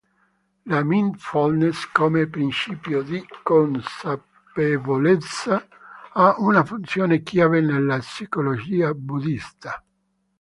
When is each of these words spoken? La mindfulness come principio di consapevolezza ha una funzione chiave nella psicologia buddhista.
La 0.65 0.83
mindfulness 0.83 1.85
come 1.91 2.25
principio 2.27 3.03
di 3.03 3.23
consapevolezza 3.43 5.67
ha 6.13 6.33
una 6.39 6.65
funzione 6.65 7.21
chiave 7.21 7.61
nella 7.61 7.99
psicologia 7.99 8.95
buddhista. 8.95 9.85